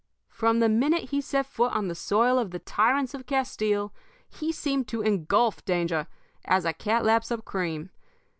From 0.31 0.59
the 0.61 0.67
minute 0.67 1.11
he 1.11 1.21
set 1.21 1.45
foot 1.45 1.73
on 1.73 1.87
the 1.87 1.93
soil 1.93 2.39
of 2.39 2.49
the 2.49 2.57
tyrants 2.57 3.13
of 3.13 3.27
Castile 3.27 3.93
he 4.27 4.51
seemed 4.51 4.87
to 4.87 5.03
engulf 5.03 5.63
danger 5.63 6.07
as 6.43 6.65
a 6.65 6.73
cat 6.73 7.05
laps 7.05 7.31
up 7.31 7.45
cream. 7.45 7.91